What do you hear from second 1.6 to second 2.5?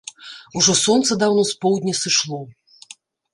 поўдня сышло.